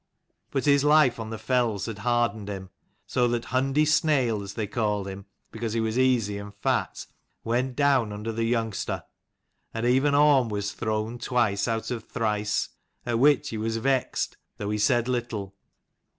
[0.49, 2.71] But his life on the fells had hardened him,
[3.05, 7.05] so that Hundi Snail, as they called him because he was easy and fat,
[7.43, 9.03] went down under the youngster:
[9.75, 12.69] and even Orm was thrown twice out of thrice;
[13.05, 15.53] at which he was vexed, though he said little.